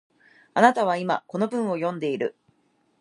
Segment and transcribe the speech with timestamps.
[0.55, 2.35] あなたは今、この文を読んでいる